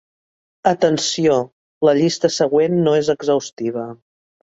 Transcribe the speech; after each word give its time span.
Atenció: 0.71 1.37
La 1.89 1.95
llista 2.01 2.35
següent 2.41 2.83
no 2.89 2.99
és 3.05 3.15
exhaustiva. 3.19 3.89